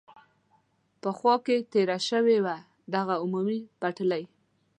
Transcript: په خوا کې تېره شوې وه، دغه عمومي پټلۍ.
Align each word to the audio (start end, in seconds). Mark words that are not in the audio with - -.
په 1.01 1.09
خوا 1.17 1.35
کې 1.45 1.65
تېره 1.71 1.97
شوې 2.09 2.37
وه، 2.45 2.57
دغه 2.93 3.13
عمومي 3.23 3.59
پټلۍ. 3.79 4.23